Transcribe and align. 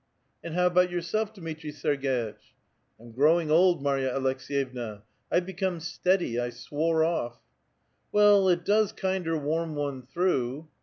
'* 0.23 0.43
And 0.43 0.55
how 0.55 0.65
about 0.65 0.89
yourself, 0.89 1.31
Dmitri 1.31 1.71
Serg^itch?" 1.71 2.55
"I'm 2.99 3.11
growing 3.11 3.51
old, 3.51 3.83
Marya 3.83 4.11
Aleks^yevna; 4.11 5.03
I've 5.31 5.45
become 5.45 5.79
steady. 5.79 6.39
1 6.39 6.51
swore 6.53 7.03
off." 7.03 7.37
Well, 8.11 8.49
it 8.49 8.65
does 8.65 8.93
kinder 8.93 9.37
warm 9.37 9.75
one 9.75 10.01
through." 10.01 10.69